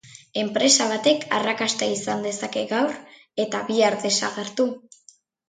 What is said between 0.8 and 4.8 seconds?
batek arrakasta izan dezake gaur eta bihar desagertu.